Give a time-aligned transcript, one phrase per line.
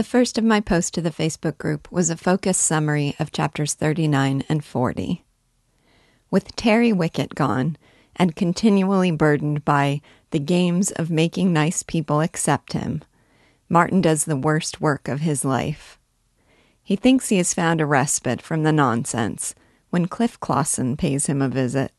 [0.00, 3.74] The first of my posts to the Facebook group was a focused summary of chapters
[3.74, 5.26] 39 and 40.
[6.30, 7.76] With Terry Wickett gone,
[8.16, 10.00] and continually burdened by
[10.30, 13.02] the games of making nice people accept him,
[13.68, 15.98] Martin does the worst work of his life.
[16.82, 19.54] He thinks he has found a respite from the nonsense
[19.90, 21.92] when Cliff Clawson pays him a visit.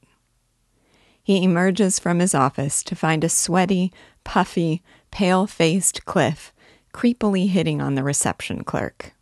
[1.21, 3.93] He emerges from his office to find a sweaty,
[4.23, 4.81] puffy,
[5.11, 6.51] pale faced Cliff
[6.93, 9.13] creepily hitting on the reception clerk.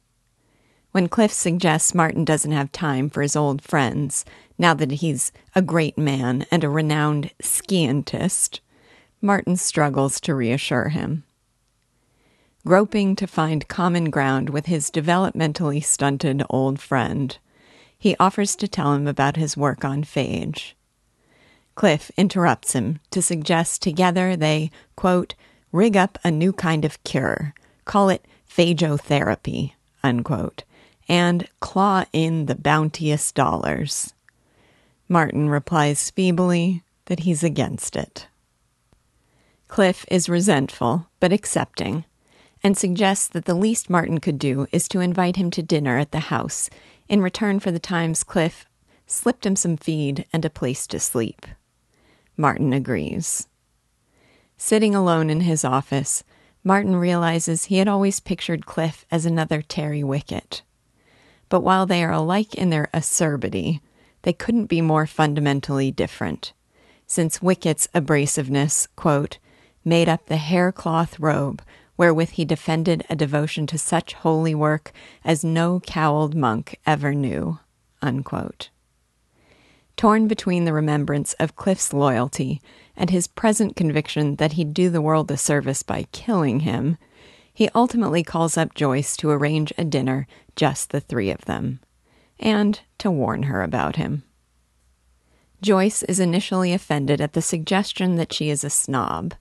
[0.91, 4.25] When Cliff suggests Martin doesn't have time for his old friends,
[4.57, 8.61] now that he's a great man and a renowned scientist,
[9.21, 11.23] Martin struggles to reassure him.
[12.65, 17.37] Groping to find common ground with his developmentally stunted old friend,
[17.97, 20.73] he offers to tell him about his work on phage.
[21.75, 25.35] Cliff interrupts him to suggest together they, quote,
[25.71, 27.53] rig up a new kind of cure,
[27.89, 30.63] call it phagotherapy, unquote,
[31.07, 34.13] and claw in the bounteous dollars.
[35.07, 38.27] Martin replies feebly that he's against it.
[39.67, 42.05] Cliff is resentful, but accepting,
[42.63, 46.11] and suggests that the least Martin could do is to invite him to dinner at
[46.11, 46.69] the house
[47.07, 48.67] in return for the times Cliff
[49.07, 51.47] slipped him some feed and a place to sleep.
[52.37, 53.47] Martin agrees.
[54.57, 56.23] Sitting alone in his office,
[56.63, 60.61] Martin realizes he had always pictured Cliff as another Terry Wickett.
[61.47, 63.81] But while they are alike in their acerbity,
[64.23, 66.53] they couldn't be more fundamentally different,
[67.07, 69.37] since Wickett's abrasiveness, quote,
[69.85, 71.61] made up the haircloth robe
[71.99, 74.93] wherewith he defended a devotion to such holy work
[75.25, 77.59] as no cowled monk ever knew,
[78.01, 78.69] unquote.
[79.99, 82.61] Torn between the remembrance of Cliff's loyalty
[82.95, 86.97] and his present conviction that he'd do the world a service by killing him,
[87.53, 90.25] he ultimately calls up Joyce to arrange a dinner,
[90.55, 91.81] just the three of them,
[92.39, 94.23] and to warn her about him.
[95.61, 99.33] Joyce is initially offended at the suggestion that she is a snob,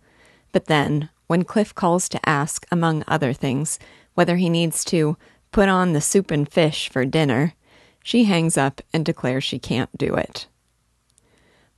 [0.51, 3.79] but then, when Cliff calls to ask, among other things,
[4.15, 5.17] whether he needs to
[5.53, 7.55] put on the soup and fish for dinner,
[8.03, 10.47] she hangs up and declares she can't do it.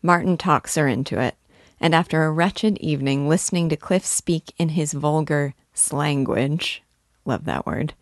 [0.03, 1.37] Martin talks her into it,
[1.81, 6.81] and after a wretched evening listening to Cliff speak in his vulgar slanguage,
[7.25, 7.95] love that word,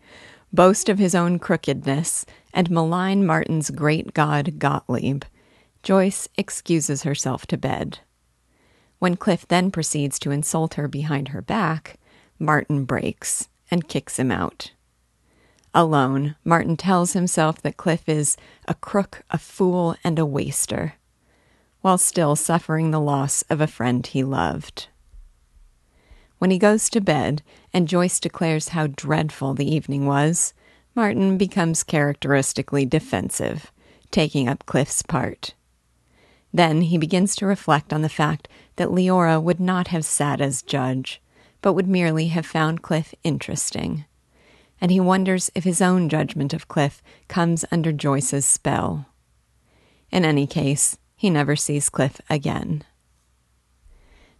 [0.51, 5.23] boast of his own crookedness, and malign Martin's great god Gottlieb,
[5.83, 7.99] Joyce excuses herself to bed.
[8.99, 11.97] When Cliff then proceeds to insult her behind her back,
[12.37, 14.71] Martin breaks and kicks him out.
[15.73, 18.37] Alone, Martin tells himself that Cliff is
[18.67, 20.95] a crook, a fool, and a waster
[21.81, 24.87] while still suffering the loss of a friend he loved.
[26.37, 27.41] When he goes to bed
[27.73, 30.53] and Joyce declares how dreadful the evening was,
[30.95, 33.71] Martin becomes characteristically defensive,
[34.11, 35.53] taking up Cliff's part.
[36.53, 38.47] Then he begins to reflect on the fact
[38.77, 41.21] that Leora would not have sat as judge,
[41.61, 44.05] but would merely have found Cliff interesting.
[44.81, 49.07] And he wonders if his own judgment of Cliff comes under Joyce's spell.
[50.11, 52.83] In any case, he never sees Cliff again.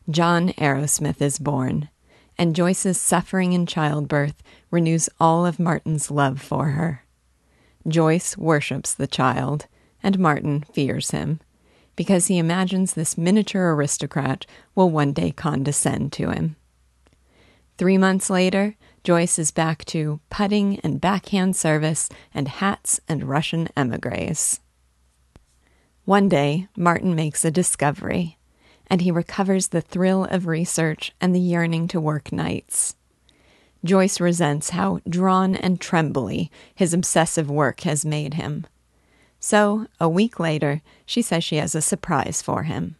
[0.09, 1.89] John Arrowsmith is born,
[2.37, 4.41] and Joyce's suffering in childbirth
[4.71, 7.03] renews all of Martin's love for her.
[7.87, 9.67] Joyce worships the child,
[10.01, 11.41] and Martin fears him,
[11.95, 16.55] because he imagines this miniature aristocrat will one day condescend to him.
[17.77, 23.69] Three months later, Joyce is back to putting and backhand service and hats and Russian
[23.75, 24.59] emigres.
[26.05, 28.37] One day, Martin makes a discovery,
[28.87, 32.95] and he recovers the thrill of research and the yearning to work nights.
[33.85, 38.67] Joyce resents how drawn and trembly his obsessive work has made him.
[39.39, 42.97] So, a week later, she says she has a surprise for him.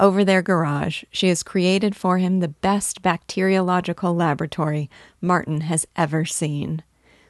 [0.00, 4.90] Over their garage, she has created for him the best bacteriological laboratory
[5.20, 6.82] Martin has ever seen,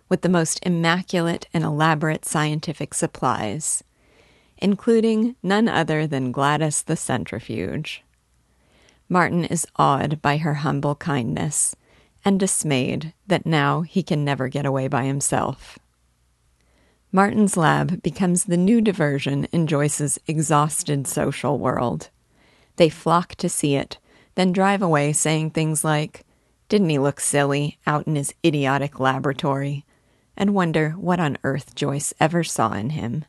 [0.08, 3.84] with the most immaculate and elaborate scientific supplies
[4.60, 8.04] including none other than Gladys the centrifuge.
[9.08, 11.74] Martin is awed by her humble kindness
[12.24, 15.78] and dismayed that now he can never get away by himself.
[17.10, 22.10] Martin's lab becomes the new diversion in Joyce's exhausted social world.
[22.80, 23.98] They flock to see it,
[24.36, 26.24] then drive away saying things like,
[26.70, 29.84] Didn't he look silly out in his idiotic laboratory?
[30.34, 33.26] and wonder what on earth Joyce ever saw in him.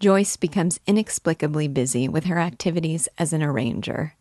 [0.00, 4.16] Joyce becomes inexplicably busy with her activities as an arranger.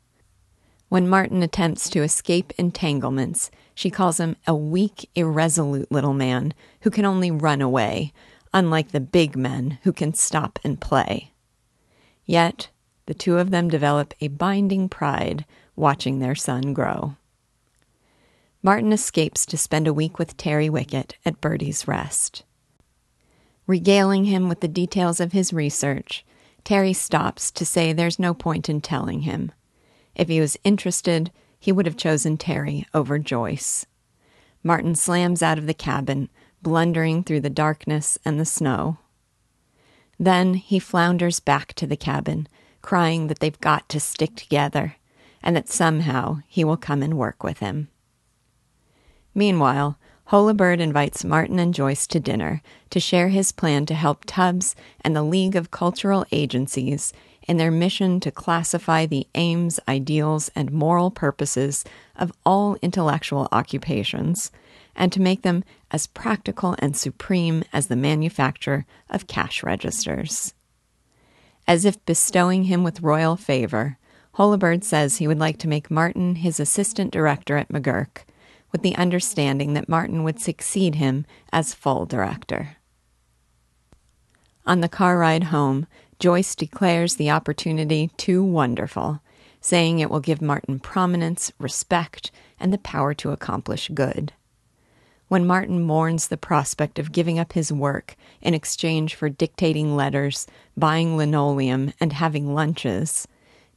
[0.89, 6.91] When Martin attempts to escape entanglements, she calls him a weak, irresolute little man who
[6.91, 8.13] can only run away,
[8.53, 11.31] unlike the big men who can stop and play.
[12.27, 12.69] Yet,
[13.07, 15.45] the two of them develop a binding pride
[15.75, 17.15] watching their son grow.
[18.61, 22.43] Martin escapes to spend a week with Terry Wickett at Birdie's Rest.
[23.65, 26.25] Regaling him with the details of his research,
[26.63, 29.51] Terry stops to say there's no point in telling him.
[30.15, 33.85] If he was interested, he would have chosen Terry over Joyce.
[34.63, 36.29] Martin slams out of the cabin,
[36.61, 38.97] blundering through the darkness and the snow.
[40.19, 42.47] Then he flounders back to the cabin,
[42.87, 44.95] crying that they've got to stick together
[45.43, 47.89] and that somehow he will come and work with him.
[49.35, 49.99] Meanwhile,
[50.31, 52.61] Holabird invites Martin and Joyce to dinner
[52.91, 57.11] to share his plan to help Tubbs and the League of Cultural Agencies
[57.45, 61.83] in their mission to classify the aims, ideals, and moral purposes
[62.15, 64.49] of all intellectual occupations,
[64.95, 70.53] and to make them as practical and supreme as the manufacture of cash registers.
[71.67, 73.97] As if bestowing him with royal favor,
[74.35, 78.19] Holabird says he would like to make Martin his assistant director at McGurk
[78.71, 82.77] with the understanding that Martin would succeed him as full director.
[84.65, 85.87] On the car ride home,
[86.19, 89.21] Joyce declares the opportunity too wonderful,
[89.61, 94.33] saying it will give Martin prominence, respect, and the power to accomplish good.
[95.27, 100.47] When Martin mourns the prospect of giving up his work in exchange for dictating letters,
[100.77, 103.27] buying linoleum, and having lunches,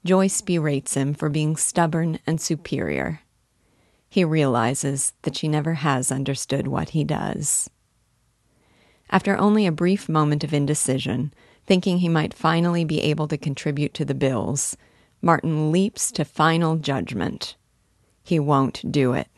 [0.04, 3.20] Joyce berates him for being stubborn and superior
[4.10, 7.70] he realizes that she never has understood what he does.
[9.08, 11.32] After only a brief moment of indecision,
[11.64, 14.76] thinking he might finally be able to contribute to the bills,
[15.22, 17.56] Martin leaps to final judgment.
[18.24, 19.28] He won't do it.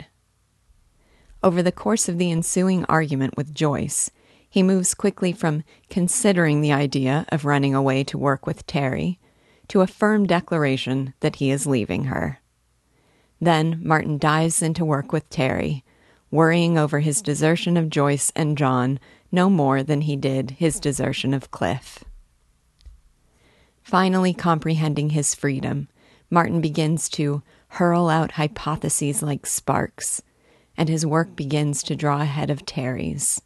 [1.44, 4.10] Over the course of the ensuing argument with Joyce,
[4.48, 9.18] he moves quickly from considering the idea of running away to work with Terry
[9.68, 12.40] to a firm declaration that he is leaving her.
[13.40, 15.84] Then Martin dives into work with Terry,
[16.30, 19.00] worrying over his desertion of Joyce and John
[19.32, 22.04] no more than he did his desertion of Cliff.
[23.82, 25.88] Finally comprehending his freedom,
[26.30, 30.22] Martin begins to hurl out hypotheses like sparks,
[30.82, 33.40] and his work begins to draw ahead of Terry's.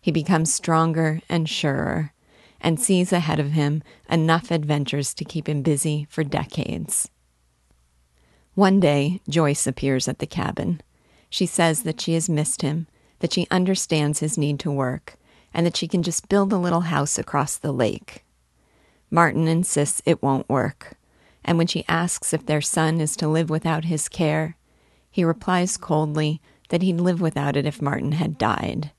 [0.00, 2.12] He becomes stronger and surer,
[2.60, 7.08] and sees ahead of him enough adventures to keep him busy for decades.
[8.56, 10.80] One day, Joyce appears at the cabin.
[11.30, 12.88] She says that she has missed him,
[13.20, 15.14] that she understands his need to work,
[15.54, 18.24] and that she can just build a little house across the lake.
[19.08, 20.94] Martin insists it won't work,
[21.44, 24.56] and when she asks if their son is to live without his care,
[25.16, 28.90] he replies coldly that he'd live without it if Martin had died,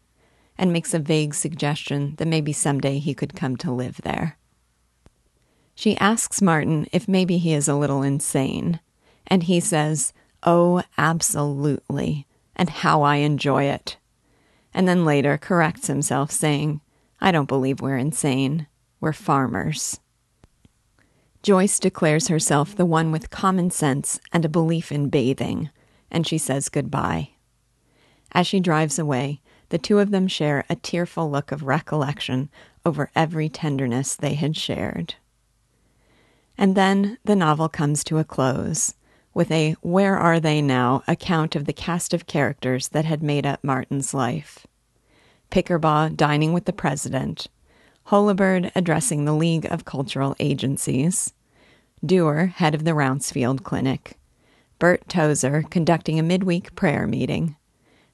[0.57, 4.37] and makes a vague suggestion that maybe someday he could come to live there.
[5.75, 8.79] She asks Martin if maybe he is a little insane
[9.27, 12.25] and he says, Oh, absolutely,
[12.55, 13.97] and how I enjoy it.
[14.73, 16.81] And then later corrects himself, saying,
[17.19, 18.67] I don't believe we're insane.
[18.99, 19.99] We're farmers.
[21.43, 25.69] Joyce declares herself the one with common sense and a belief in bathing,
[26.11, 27.29] and she says goodbye.
[28.37, 32.51] As she drives away, the two of them share a tearful look of recollection
[32.85, 35.15] over every tenderness they had shared.
[36.55, 38.93] And then the novel comes to a close,
[39.33, 43.47] with a Where Are They Now account of the cast of characters that had made
[43.47, 44.67] up Martin's life.
[45.49, 47.47] Pickerbaugh dining with the president,
[48.09, 51.33] Holabird addressing the League of Cultural Agencies,
[52.05, 54.19] Duer, head of the Rouncefield Clinic,
[54.77, 57.55] Bert Tozer conducting a midweek prayer meeting,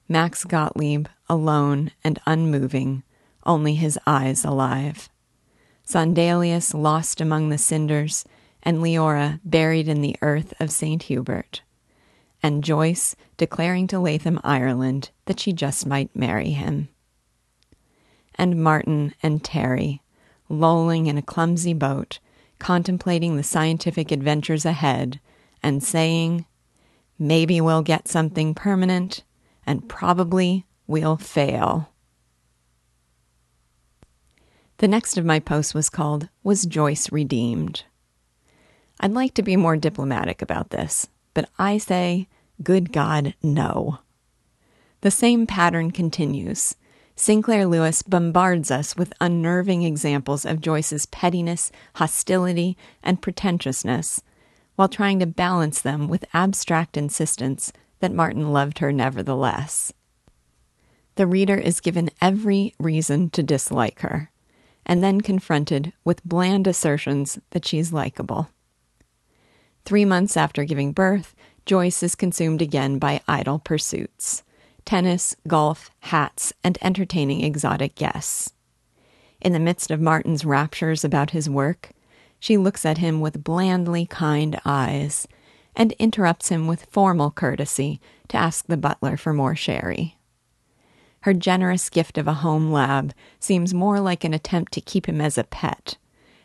[0.08, 3.02] Max Gottlieb alone and unmoving,
[3.44, 5.08] only his eyes alive,
[5.86, 8.24] Sondelius lost among the cinders,
[8.62, 11.02] and Leora buried in the earth of St.
[11.04, 11.62] Hubert,
[12.42, 16.88] and Joyce declaring to Latham, Ireland, that she just might marry him.
[18.34, 20.02] And Martin and Terry,
[20.48, 22.18] lolling in a clumsy boat,
[22.58, 25.20] contemplating the scientific adventures ahead,
[25.62, 26.46] and saying,
[27.18, 29.22] Maybe we'll get something permanent,
[29.66, 31.90] and probably we'll fail.
[34.78, 37.84] The next of my posts was called Was Joyce Redeemed?
[39.00, 42.28] I'd like to be more diplomatic about this, but I say,
[42.62, 43.98] good God, no.
[45.00, 46.76] The same pattern continues.
[47.16, 54.20] Sinclair Lewis bombards us with unnerving examples of Joyce's pettiness, hostility, and pretentiousness,
[54.74, 57.72] while trying to balance them with abstract insistence
[58.04, 59.90] that Martin loved her nevertheless.
[61.14, 64.30] The reader is given every reason to dislike her,
[64.84, 68.50] and then confronted with bland assertions that she's likable.
[69.86, 71.34] Three months after giving birth,
[71.64, 74.42] Joyce is consumed again by idle pursuits
[74.84, 78.52] tennis, golf, hats, and entertaining exotic guests.
[79.40, 81.92] In the midst of Martin's raptures about his work,
[82.38, 85.26] she looks at him with blandly kind eyes
[85.76, 90.16] and interrupts him with formal courtesy to ask the butler for more sherry.
[91.20, 95.20] Her generous gift of a home lab seems more like an attempt to keep him
[95.20, 95.96] as a pet,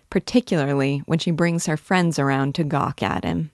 [0.09, 3.51] particularly when she brings her friends around to gawk at him.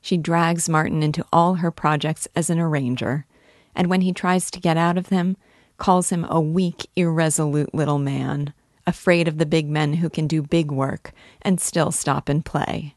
[0.00, 3.26] She drags Martin into all her projects as an arranger,
[3.74, 5.36] and when he tries to get out of them,
[5.76, 8.52] calls him a weak, irresolute little man,
[8.86, 11.12] afraid of the big men who can do big work
[11.42, 12.94] and still stop and play.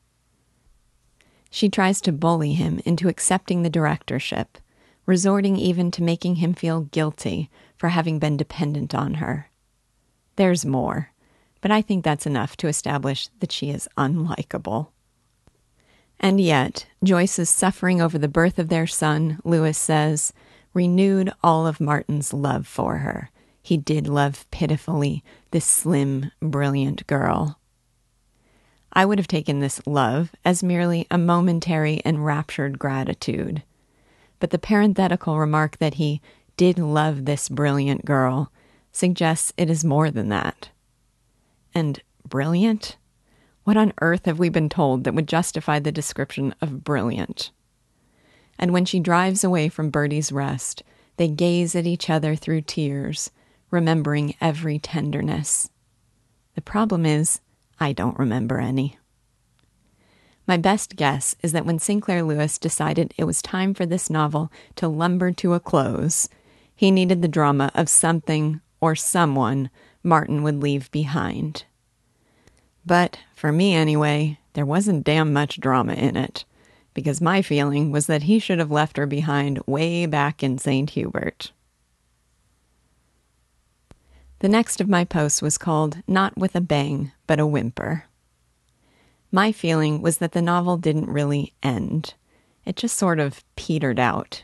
[1.55, 4.57] She tries to bully him into accepting the directorship,
[5.05, 9.49] resorting even to making him feel guilty for having been dependent on her.
[10.35, 11.11] There's more,
[11.61, 14.89] but I think that's enough to establish that she is unlikable.
[16.19, 20.33] And yet, Joyce's suffering over the birth of their son, Lewis says,
[20.73, 23.29] renewed all of Martin's love for her.
[23.63, 27.61] He did love pitifully this slim, brilliant girl.
[28.95, 33.61] I would have taken this love as merely a momentary enraptured gratitude.
[34.39, 36.21] But the parenthetical remark that he
[36.55, 38.51] did love this brilliant girl
[38.93, 40.69] suggests it is more than that.
[41.73, 42.95] And brilliant?
[43.65, 47.51] What on earth have we been told that would justify the description of brilliant?
[48.57, 50.83] And when she drives away from Birdie's rest,
[51.17, 53.31] they gaze at each other through tears,
[53.71, 55.69] remembering every tenderness.
[56.55, 57.41] The problem is,
[57.79, 58.97] I don't remember any.
[60.47, 64.51] My best guess is that when Sinclair Lewis decided it was time for this novel
[64.75, 66.29] to lumber to a close,
[66.75, 69.69] he needed the drama of something or someone
[70.03, 71.65] Martin would leave behind.
[72.85, 76.45] But for me anyway, there wasn't damn much drama in it,
[76.93, 80.91] because my feeling was that he should have left her behind way back in St.
[80.91, 81.51] Hubert.
[84.39, 88.05] The next of my posts was called Not with a Bang, but a Whimper.
[89.31, 92.13] My feeling was that the novel didn't really end,
[92.65, 94.43] it just sort of petered out.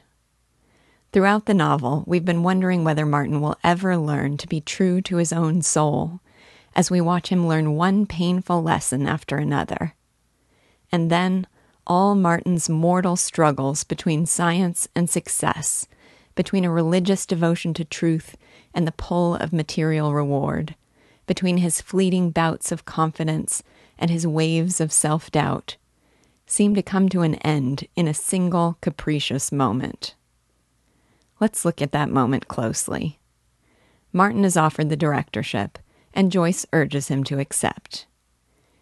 [1.11, 5.17] Throughout the novel, we've been wondering whether Martin will ever learn to be true to
[5.17, 6.21] his own soul
[6.75, 9.95] as we watch him learn one painful lesson after another.
[10.91, 11.47] And then
[11.85, 15.87] all Martin's mortal struggles between science and success,
[16.35, 18.37] between a religious devotion to truth
[18.73, 20.75] and the pull of material reward,
[21.25, 23.63] between his fleeting bouts of confidence
[23.97, 25.77] and his waves of self doubt,
[26.45, 30.15] seem to come to an end in a single capricious moment.
[31.39, 33.19] Let's look at that moment closely.
[34.13, 35.79] Martin is offered the directorship
[36.13, 38.05] and Joyce urges him to accept.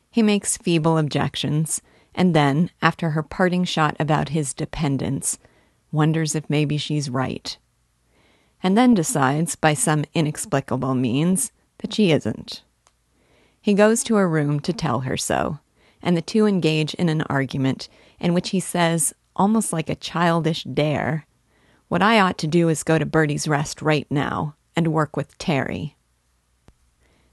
[0.09, 1.81] He makes feeble objections,
[2.15, 5.37] and then, after her parting shot about his dependence,
[5.91, 7.57] wonders if maybe she's right.
[8.63, 12.61] And then decides, by some inexplicable means, that she isn't.
[13.61, 15.59] He goes to her room to tell her so,
[16.01, 20.63] and the two engage in an argument in which he says, almost like a childish
[20.63, 21.25] dare,
[21.89, 25.35] What I ought to do is go to Birdie's Rest right now and work with
[25.39, 25.95] Terry.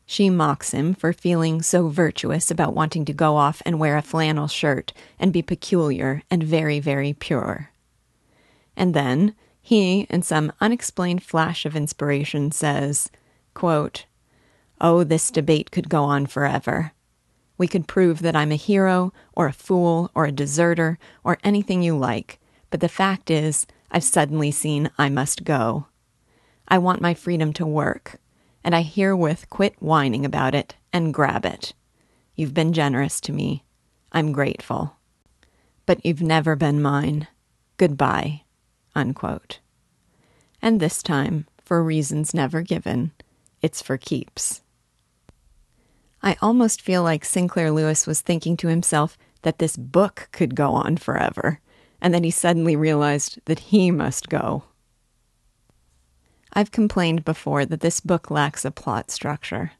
[0.06, 4.02] She mocks him for feeling so virtuous about wanting to go off and wear a
[4.02, 7.70] flannel shirt and be peculiar and very, very pure.
[8.76, 13.10] And then he, in some unexplained flash of inspiration, says,
[13.52, 14.05] quote,
[14.80, 16.92] Oh, this debate could go on forever.
[17.58, 21.82] We could prove that I'm a hero, or a fool, or a deserter, or anything
[21.82, 22.38] you like,
[22.70, 25.86] but the fact is, I've suddenly seen I must go.
[26.68, 28.18] I want my freedom to work
[28.66, 31.72] and I herewith quit whining about it and grab it.
[32.34, 33.64] You've been generous to me.
[34.10, 34.96] I'm grateful.
[35.86, 37.28] But you've never been mine.
[37.76, 38.42] Goodbye.
[38.96, 39.60] Unquote.
[40.60, 43.12] And this time, for reasons never given,
[43.62, 44.62] it's for keeps.
[46.22, 50.70] I almost feel like Sinclair Lewis was thinking to himself that this book could go
[50.70, 51.60] on forever,
[52.00, 54.64] and then he suddenly realized that he must go.
[56.52, 59.72] I've complained before that this book lacks a plot structure.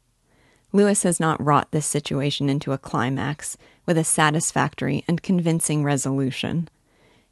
[0.71, 6.69] Lewis has not wrought this situation into a climax with a satisfactory and convincing resolution.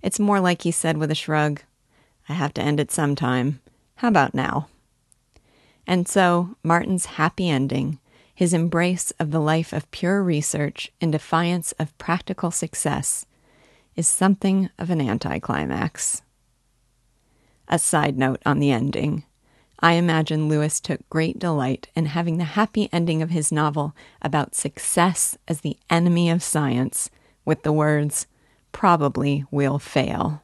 [0.01, 1.61] It's more like he said with a shrug,
[2.27, 3.61] I have to end it sometime.
[3.97, 4.67] How about now?
[5.85, 7.99] And so, Martin's happy ending
[8.35, 13.25] his embrace of the life of pure research in defiance of practical success,
[13.95, 16.21] is something of an anticlimax.
[17.69, 19.23] A side note on the ending.
[19.79, 24.53] I imagine Lewis took great delight in having the happy ending of his novel about
[24.53, 27.09] success as the enemy of science
[27.45, 28.27] with the words,
[28.71, 30.43] probably will fail.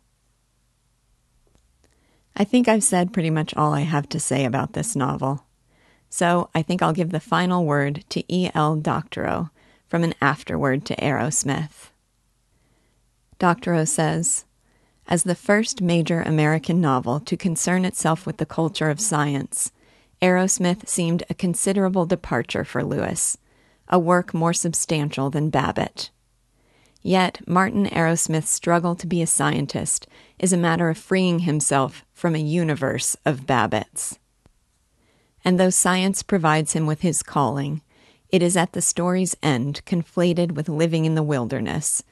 [2.35, 5.45] I think I've said pretty much all I have to say about this novel.
[6.11, 8.75] So I think I'll give the final word to E.L.
[8.75, 9.49] Doctorow
[9.87, 11.89] from an afterword to Arrowsmith.
[13.39, 14.45] Doctorow says,
[15.07, 19.71] as the first major American novel to concern itself with the culture of science,
[20.21, 23.37] Arrowsmith seemed a considerable departure for Lewis,
[23.87, 26.11] a work more substantial than Babbitt.
[27.01, 32.35] Yet, Martin Arrowsmith's struggle to be a scientist is a matter of freeing himself from
[32.35, 34.17] a universe of Babbitts.
[35.43, 37.81] And though science provides him with his calling,
[38.29, 42.03] it is at the story's end conflated with living in the wilderness,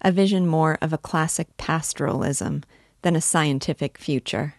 [0.00, 2.62] a vision more of a classic pastoralism
[3.02, 4.54] than a scientific future.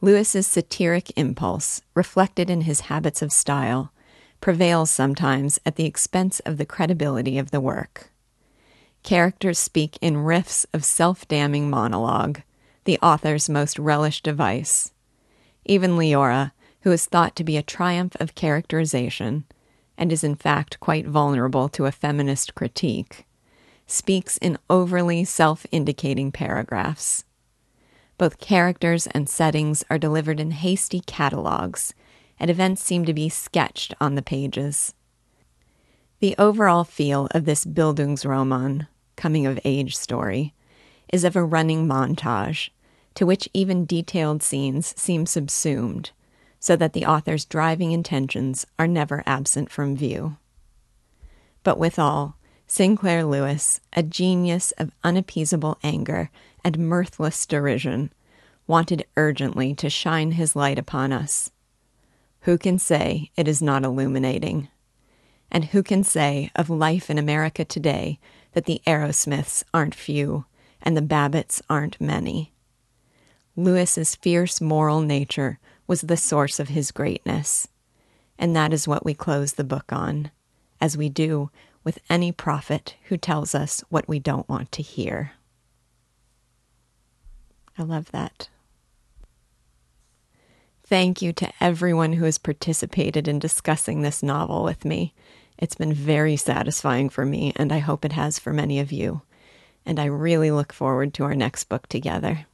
[0.00, 3.92] Lewis's satiric impulse, reflected in his habits of style,
[4.40, 8.10] prevails sometimes at the expense of the credibility of the work.
[9.02, 12.42] Characters speak in riffs of self damning monologue,
[12.84, 14.92] the author's most relished device.
[15.64, 19.44] Even Leora, who is thought to be a triumph of characterization,
[19.96, 23.26] and is in fact quite vulnerable to a feminist critique,
[23.86, 27.24] speaks in overly self indicating paragraphs.
[28.16, 31.94] Both characters and settings are delivered in hasty catalogues,
[32.38, 34.94] and events seem to be sketched on the pages.
[36.20, 40.52] The overall feel of this Bildungsroman, coming of age story,
[41.12, 42.70] is of a running montage,
[43.14, 46.10] to which even detailed scenes seem subsumed,
[46.60, 50.36] so that the author's driving intentions are never absent from view.
[51.62, 52.36] But withal,
[52.66, 56.30] Sinclair Lewis, a genius of unappeasable anger
[56.64, 58.12] and mirthless derision,
[58.66, 61.50] wanted urgently to shine his light upon us.
[62.42, 64.68] Who can say it is not illuminating?
[65.50, 68.20] And who can say of life in America today
[68.52, 70.44] that the Arrowsmiths aren't few
[70.82, 72.52] and the Babbitts aren't many?
[73.56, 77.66] Lewis's fierce moral nature was the source of his greatness,
[78.38, 80.30] and that is what we close the book on,
[80.80, 81.50] as we do
[81.82, 85.32] with any prophet who tells us what we don't want to hear.
[87.76, 88.48] I love that.
[90.84, 95.14] Thank you to everyone who has participated in discussing this novel with me.
[95.58, 99.22] It's been very satisfying for me, and I hope it has for many of you.
[99.86, 102.46] And I really look forward to our next book together.